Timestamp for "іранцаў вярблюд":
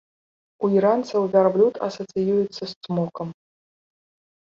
0.77-1.79